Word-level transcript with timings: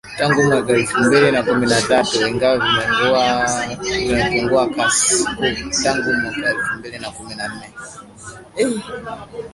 tangu 0.17 0.43
mwaka 0.43 0.73
elfu 0.73 0.99
mbili 1.03 1.31
na 1.31 1.43
kumi 1.43 1.67
na 1.67 1.81
tatu 1.81 2.27
ingawa 2.27 2.57
vimepungua 3.81 4.69
kasi 4.69 5.25
tangu 5.83 6.13
mwaka 6.21 6.49
elfu 6.55 6.73
mbili 6.79 6.99
na 6.99 7.09
kumi 7.11 7.35
na 7.35 7.47
nane 7.47 7.73